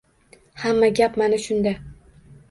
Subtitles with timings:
[0.61, 1.75] Hamma gap mana shunda.